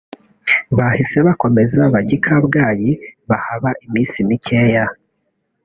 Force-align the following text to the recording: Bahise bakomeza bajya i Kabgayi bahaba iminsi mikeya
Bahise 0.77 1.17
bakomeza 1.27 1.79
bajya 1.93 2.13
i 2.17 2.21
Kabgayi 2.25 2.91
bahaba 3.29 3.69
iminsi 3.85 4.17
mikeya 4.29 4.85